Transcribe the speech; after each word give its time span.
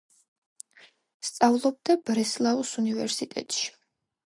სწავლობდა 1.29 1.99
ბრესლაუს 2.11 2.77
უნივერსიტეტში. 2.85 3.75